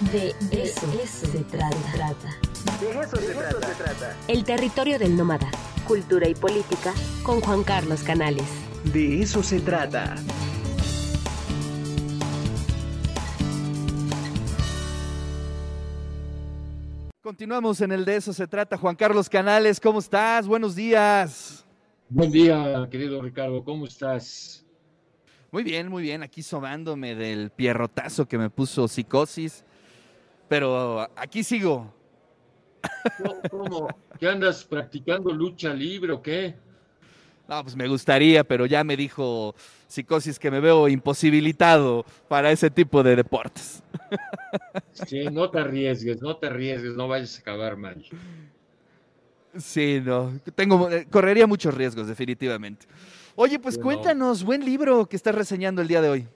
[0.00, 1.68] De eso, se trata.
[2.80, 4.16] De eso, se, trata.
[4.28, 5.50] El territorio del nómada.
[5.86, 8.46] Cultura y política con Juan Carlos Canales.
[8.94, 10.16] De eso se trata.
[17.20, 18.78] Continuamos en el de eso se trata.
[18.78, 20.48] Juan Carlos Canales, ¿cómo estás?
[20.48, 21.66] Buenos días.
[22.08, 24.64] Buen día, querido Ricardo, ¿cómo estás?
[25.52, 26.22] Muy bien, muy bien.
[26.22, 29.62] Aquí sobándome del pierrotazo que me puso psicosis.
[30.50, 31.94] Pero aquí sigo.
[33.52, 33.86] ¿Cómo?
[34.18, 36.56] ¿Qué andas practicando lucha libre o qué?
[37.48, 39.54] No, pues me gustaría, pero ya me dijo
[39.86, 43.80] psicosis que me veo imposibilitado para ese tipo de deportes.
[45.06, 48.04] Sí, no te arriesgues, no te arriesgues, no vayas a acabar mal.
[49.56, 52.86] Sí, no, tengo, eh, correría muchos riesgos, definitivamente.
[53.36, 56.26] Oye, pues cuéntanos, buen libro que estás reseñando el día de hoy.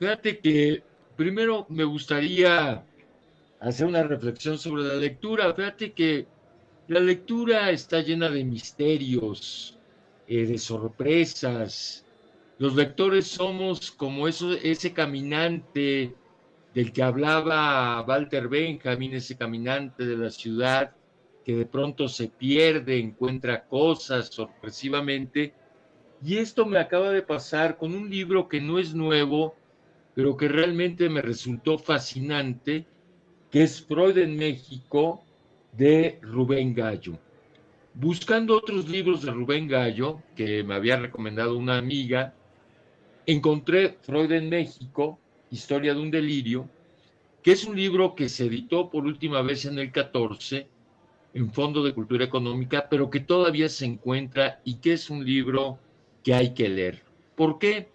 [0.00, 0.82] Fíjate que
[1.16, 2.84] primero me gustaría
[3.60, 5.52] hacer una reflexión sobre la lectura.
[5.54, 6.26] Fíjate que
[6.88, 9.78] la lectura está llena de misterios,
[10.26, 12.04] eh, de sorpresas.
[12.58, 16.14] Los lectores somos como eso, ese caminante
[16.74, 20.92] del que hablaba Walter Benjamin, ese caminante de la ciudad
[21.46, 25.54] que de pronto se pierde, encuentra cosas sorpresivamente.
[26.20, 29.54] Y esto me acaba de pasar con un libro que no es nuevo,
[30.14, 32.84] pero que realmente me resultó fascinante,
[33.56, 35.24] que es Freud en México
[35.72, 37.18] de Rubén Gallo.
[37.94, 42.34] Buscando otros libros de Rubén Gallo, que me había recomendado una amiga,
[43.24, 45.18] encontré Freud en México,
[45.50, 46.68] Historia de un Delirio,
[47.42, 50.66] que es un libro que se editó por última vez en el 14
[51.32, 55.78] en Fondo de Cultura Económica, pero que todavía se encuentra y que es un libro
[56.22, 57.02] que hay que leer.
[57.34, 57.88] ¿Por qué?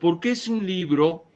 [0.00, 1.26] Porque es un libro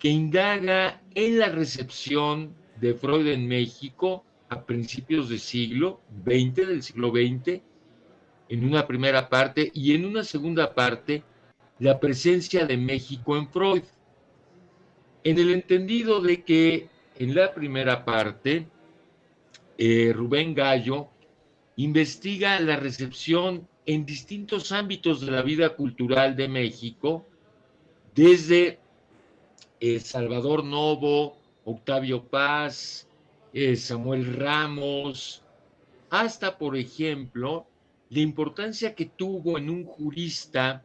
[0.00, 6.82] que indaga en la recepción de Freud en México a principios del siglo XX, del
[6.82, 7.60] siglo XX,
[8.48, 11.22] en una primera parte, y en una segunda parte,
[11.78, 13.82] la presencia de México en Freud.
[15.24, 16.88] En el entendido de que
[17.18, 18.66] en la primera parte,
[19.78, 21.08] eh, Rubén Gallo
[21.76, 27.26] investiga la recepción en distintos ámbitos de la vida cultural de México,
[28.14, 28.78] desde
[29.80, 31.36] eh, Salvador Novo,
[31.66, 33.06] Octavio Paz,
[33.52, 35.42] eh, Samuel Ramos,
[36.08, 37.66] hasta, por ejemplo,
[38.08, 40.84] la importancia que tuvo en un jurista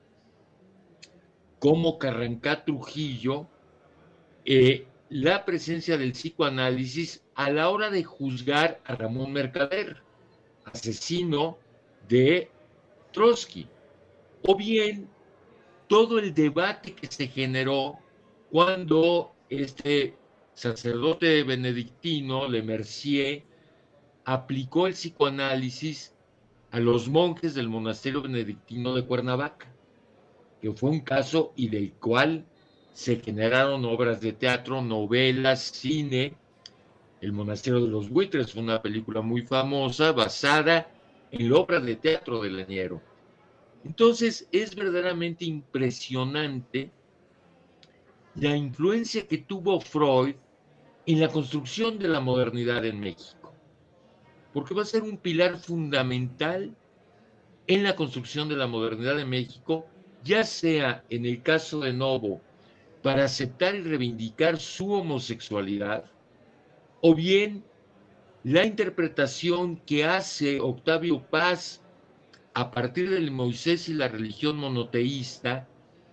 [1.59, 3.47] como Carrancá Trujillo
[5.11, 10.01] la presencia del psicoanálisis a la hora de juzgar a Ramón Mercader,
[10.63, 11.57] asesino
[12.07, 12.49] de
[13.11, 13.67] Trotsky,
[14.41, 15.07] o bien
[15.87, 17.99] todo el debate que se generó
[18.49, 20.15] cuando este
[20.53, 23.43] sacerdote benedictino, Le Mercier,
[24.25, 26.13] aplicó el psicoanálisis
[26.71, 29.67] a los monjes del monasterio benedictino de Cuernavaca,
[30.61, 32.45] que fue un caso y del cual
[32.93, 36.35] se generaron obras de teatro, novelas, cine.
[37.19, 40.89] El Monasterio de los Buitres fue una película muy famosa basada
[41.31, 43.01] en la obra de teatro de Leniero.
[43.83, 46.91] Entonces es verdaderamente impresionante
[48.35, 50.35] la influencia que tuvo Freud
[51.05, 53.53] en la construcción de la modernidad en México,
[54.53, 56.73] porque va a ser un pilar fundamental
[57.67, 59.85] en la construcción de la modernidad en México,
[60.23, 62.41] ya sea en el caso de Novo
[63.01, 66.05] para aceptar y reivindicar su homosexualidad,
[67.01, 67.63] o bien
[68.43, 71.81] la interpretación que hace Octavio Paz
[72.53, 75.67] a partir del Moisés y la religión monoteísta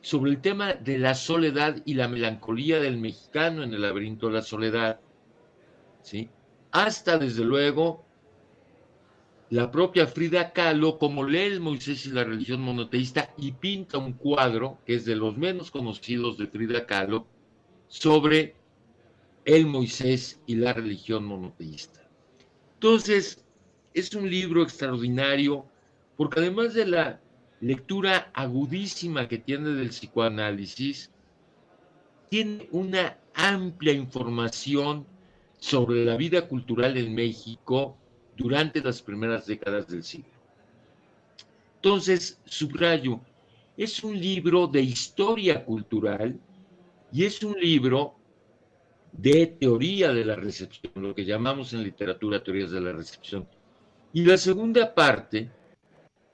[0.09, 4.33] sobre el tema de la soledad y la melancolía del mexicano en el laberinto de
[4.33, 5.01] la soledad,
[6.01, 6.31] ¿sí?
[6.71, 8.07] hasta desde luego
[9.51, 14.15] la propia Frida Kahlo, como lee el Moisés y la religión monoteísta y pinta un
[14.15, 17.27] cuadro, que es de los menos conocidos de Frida Kahlo,
[17.89, 18.55] sobre
[19.45, 22.09] el Moisés y la religión monoteísta.
[22.77, 23.45] Entonces,
[23.93, 25.67] es un libro extraordinario,
[26.17, 27.21] porque además de la
[27.61, 31.11] lectura agudísima que tiene del psicoanálisis,
[32.29, 35.07] tiene una amplia información
[35.59, 37.97] sobre la vida cultural en México,
[38.39, 40.31] durante las primeras décadas del siglo.
[41.77, 43.21] Entonces, subrayo,
[43.77, 46.39] es un libro de historia cultural
[47.13, 48.15] y es un libro
[49.13, 53.47] de teoría de la recepción, lo que llamamos en literatura teorías de la recepción.
[54.13, 55.51] Y la segunda parte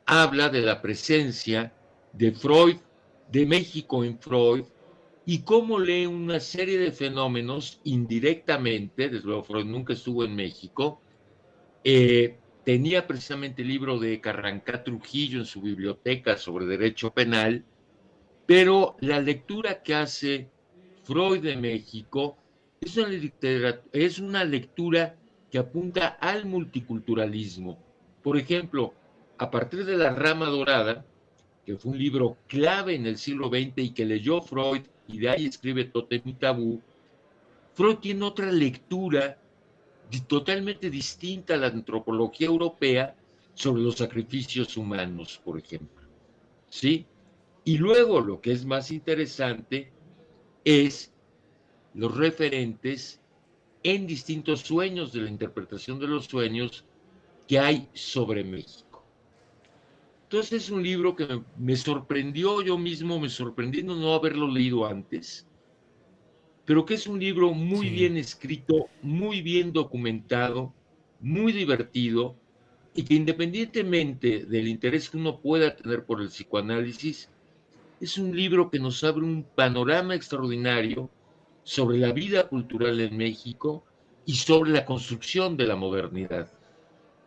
[0.06, 1.72] habla de la presencia
[2.12, 2.76] de Freud,
[3.30, 4.64] de México en Freud,
[5.26, 11.00] y cómo lee una serie de fenómenos indirectamente, desde luego Freud nunca estuvo en México,
[11.82, 17.64] eh, tenía precisamente el libro de Carrancá Trujillo en su biblioteca sobre derecho penal,
[18.46, 20.50] pero la lectura que hace
[21.04, 22.36] Freud de México
[22.80, 25.16] es una, es una lectura
[25.50, 27.78] que apunta al multiculturalismo.
[28.22, 28.92] Por ejemplo,
[29.38, 31.04] a partir de La Rama Dorada,
[31.64, 35.30] que fue un libro clave en el siglo XX y que leyó Freud y de
[35.30, 36.80] ahí escribe Totem y Tabú,
[37.74, 39.38] Freud tiene otra lectura
[40.28, 43.16] totalmente distinta a la antropología europea
[43.54, 46.06] sobre los sacrificios humanos, por ejemplo.
[46.68, 47.06] ¿Sí?
[47.64, 49.90] Y luego lo que es más interesante
[50.64, 51.12] es
[51.94, 53.20] los referentes
[53.82, 56.84] en distintos sueños de la interpretación de los sueños
[57.46, 58.83] que hay sobre México.
[60.34, 65.46] Entonces es un libro que me, sorprendió, yo mismo me sorprendí no haberlo leído antes,
[66.64, 70.74] pero que es un libro muy bien escrito, muy bien documentado,
[71.20, 72.34] muy divertido,
[72.96, 77.30] y que independientemente del interés que uno pueda tener por el psicoanálisis,
[78.00, 81.10] es un libro que nos abre un panorama extraordinario
[81.62, 83.84] sobre la vida cultural en México
[84.26, 86.50] y sobre la construcción de la modernidad.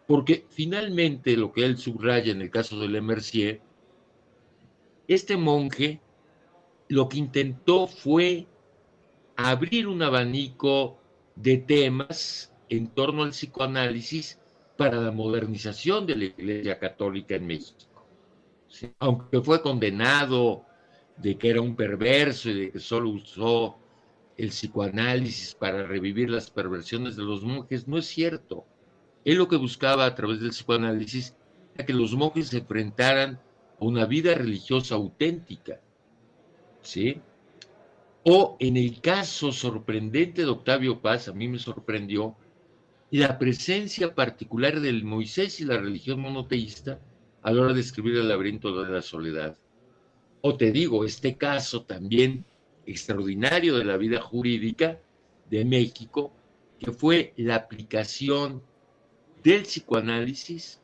[0.07, 3.61] Porque finalmente lo que él subraya en el caso de Le Mercier,
[5.07, 6.01] este monje
[6.87, 8.47] lo que intentó fue
[9.35, 10.97] abrir un abanico
[11.35, 14.39] de temas en torno al psicoanálisis
[14.77, 17.79] para la modernización de la Iglesia Católica en México.
[18.99, 20.65] Aunque fue condenado
[21.17, 23.77] de que era un perverso y de que solo usó
[24.37, 28.65] el psicoanálisis para revivir las perversiones de los monjes, no es cierto.
[29.25, 31.35] Él lo que buscaba a través del psicoanálisis
[31.75, 33.39] era que los monjes se enfrentaran
[33.79, 35.79] a una vida religiosa auténtica.
[36.81, 37.21] ¿Sí?
[38.23, 42.35] O en el caso sorprendente de Octavio Paz, a mí me sorprendió
[43.11, 46.99] la presencia particular del Moisés y la religión monoteísta
[47.41, 49.57] a la hora de escribir el laberinto de la soledad.
[50.41, 52.43] O te digo, este caso también
[52.85, 54.99] extraordinario de la vida jurídica
[55.49, 56.33] de México,
[56.79, 58.61] que fue la aplicación
[59.47, 60.81] del psicoanálisis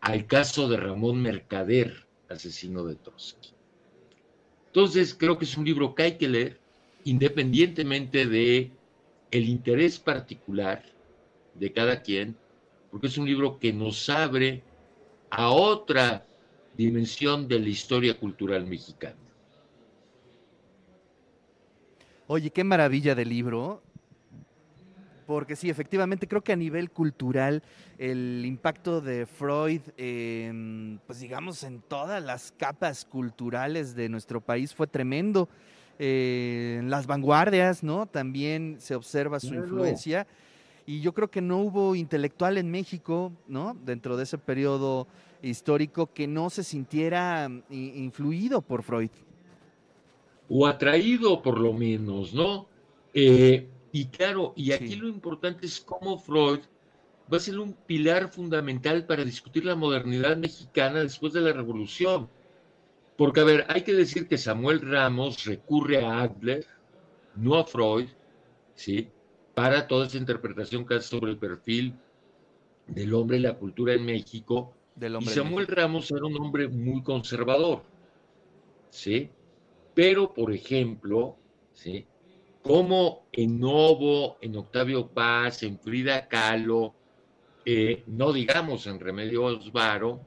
[0.00, 3.50] al caso de Ramón Mercader, asesino de Trotsky.
[4.68, 6.60] Entonces, creo que es un libro que hay que leer,
[7.02, 8.70] independientemente de
[9.32, 10.84] el interés particular
[11.54, 12.36] de cada quien,
[12.92, 14.62] porque es un libro que nos abre
[15.28, 16.24] a otra
[16.76, 19.18] dimensión de la historia cultural mexicana.
[22.28, 23.82] Oye, qué maravilla de libro.
[25.30, 27.62] Porque sí, efectivamente, creo que a nivel cultural
[27.98, 29.80] el impacto de Freud,
[31.06, 35.48] pues digamos, en todas las capas culturales de nuestro país fue tremendo.
[36.00, 38.06] Eh, en las vanguardias, ¿no?
[38.06, 40.26] También se observa su influencia.
[40.84, 43.76] Y yo creo que no hubo intelectual en México, ¿no?
[43.84, 45.06] Dentro de ese periodo
[45.42, 49.10] histórico que no se sintiera mm, influido por Freud.
[50.48, 52.66] O atraído, por lo menos, ¿no?
[53.14, 56.60] Eh, y claro, y aquí lo importante es cómo Freud
[57.32, 62.28] va a ser un pilar fundamental para discutir la modernidad mexicana después de la revolución
[63.20, 66.64] porque, a ver, hay que decir que Samuel Ramos recurre a Adler,
[67.36, 68.06] no a Freud,
[68.74, 69.10] ¿sí?
[69.54, 71.94] Para toda esa interpretación que hace sobre el perfil
[72.86, 74.72] del hombre y la cultura en México.
[74.98, 77.82] y Samuel Ramos era un hombre muy conservador,
[78.88, 79.28] ¿sí?
[79.92, 81.36] Pero, por ejemplo,
[81.74, 82.06] ¿sí?
[82.62, 86.94] Como en Novo, en Octavio Paz, en Frida Kahlo,
[87.64, 90.20] eh, no digamos en Remedio Osvaro,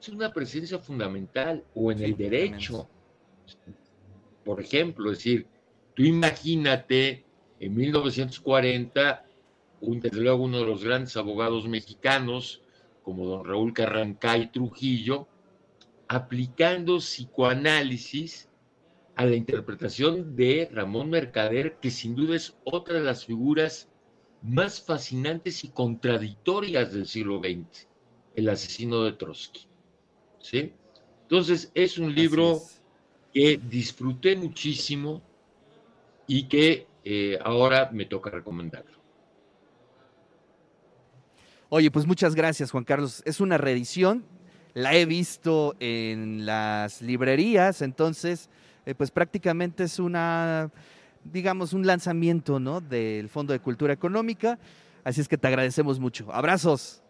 [0.00, 2.88] es una presencia fundamental o en el derecho.
[4.44, 5.46] Por ejemplo, es decir,
[5.94, 7.24] tú imagínate
[7.60, 9.24] en 1940,
[9.80, 12.62] un, desde luego uno de los grandes abogados mexicanos,
[13.02, 15.26] como don Raúl Carrancay Trujillo,
[16.08, 18.47] aplicando psicoanálisis
[19.18, 23.88] a la interpretación de Ramón Mercader, que sin duda es otra de las figuras
[24.42, 27.88] más fascinantes y contradictorias del siglo XX,
[28.36, 29.66] el asesino de Trotsky.
[30.38, 30.72] ¿sí?
[31.22, 32.60] Entonces, es un libro
[33.34, 35.20] que disfruté muchísimo
[36.28, 38.98] y que eh, ahora me toca recomendarlo.
[41.70, 43.20] Oye, pues muchas gracias, Juan Carlos.
[43.26, 44.24] Es una reedición,
[44.74, 48.48] la he visto en las librerías, entonces,
[48.88, 50.70] eh, pues prácticamente es una,
[51.22, 52.80] digamos, un lanzamiento, ¿no?
[52.80, 54.58] Del Fondo de Cultura Económica.
[55.04, 56.32] Así es que te agradecemos mucho.
[56.32, 57.02] Abrazos.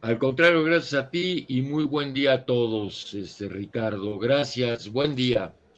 [0.00, 4.18] Al contrario, gracias a ti y muy buen día a todos, este Ricardo.
[4.18, 5.52] Gracias, buen día.